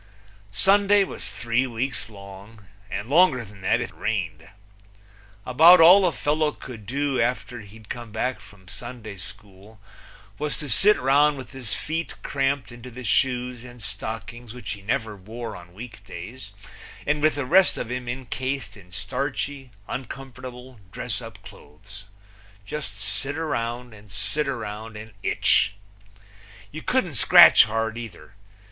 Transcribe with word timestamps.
Sunday 0.51 1.03
was 1.03 1.29
three 1.29 1.67
weeks 1.67 2.09
long, 2.09 2.65
and 2.89 3.07
longer 3.07 3.45
than 3.45 3.61
that 3.61 3.79
if 3.79 3.91
it 3.91 3.95
rained. 3.95 4.49
About 5.45 5.79
all 5.79 6.07
a 6.07 6.11
fellow 6.11 6.51
could 6.53 6.87
do 6.87 7.21
after 7.21 7.61
he'd 7.61 7.87
come 7.87 8.11
back 8.11 8.39
from 8.39 8.67
Sunday 8.67 9.17
school 9.17 9.79
was 10.39 10.57
to 10.57 10.67
sit 10.67 10.99
round 10.99 11.37
with 11.37 11.51
his 11.51 11.75
feet 11.75 12.15
cramped 12.23 12.71
into 12.71 12.89
the 12.89 13.03
shoes 13.03 13.63
and 13.63 13.83
stockings 13.83 14.55
which 14.55 14.71
he 14.71 14.81
never 14.81 15.15
wore 15.15 15.55
on 15.55 15.71
week 15.71 16.03
days 16.03 16.51
and 17.05 17.21
with 17.21 17.35
the 17.35 17.45
rest 17.45 17.77
of 17.77 17.91
him 17.91 18.07
incased 18.07 18.75
in 18.75 18.91
starchy, 18.91 19.69
uncomfortable 19.87 20.79
dress 20.91 21.21
up 21.21 21.39
clothes 21.43 22.05
just 22.65 22.97
sit 22.97 23.35
round 23.35 23.93
and 23.93 24.11
sit 24.11 24.47
round 24.47 24.97
and 24.97 25.13
itch. 25.21 25.75
You 26.71 26.81
couldn't 26.81 27.17
scratch 27.21 27.65
hard 27.65 27.99
either. 27.99 28.33